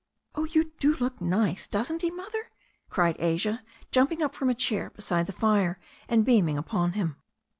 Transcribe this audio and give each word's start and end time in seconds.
"Oh, 0.33 0.45
you 0.45 0.71
do 0.79 0.95
look 0.95 1.21
nice; 1.21 1.67
doesn't 1.67 2.01
he, 2.01 2.09
Mother?" 2.09 2.49
cried 2.89 3.17
Asia, 3.19 3.61
jumping 3.91 4.23
up 4.23 4.33
from 4.33 4.49
a 4.49 4.55
chair 4.55 4.89
beside 4.89 5.27
the 5.27 5.31
fire 5.31 5.79
and 6.09 6.25
beaming 6.25 6.57
upon 6.57 6.93
him. 6.93 7.17